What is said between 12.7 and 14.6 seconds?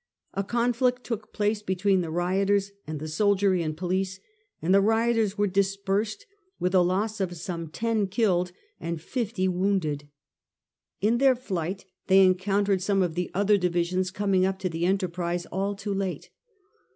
some of the other divisions coming up